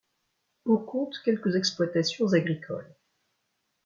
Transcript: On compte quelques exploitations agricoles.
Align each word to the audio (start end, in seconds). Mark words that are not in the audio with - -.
On 0.65 0.77
compte 0.77 1.19
quelques 1.23 1.55
exploitations 1.55 2.33
agricoles. 2.33 2.91